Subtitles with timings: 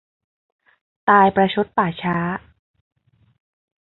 [1.09, 2.17] ตายประชดป่าช้า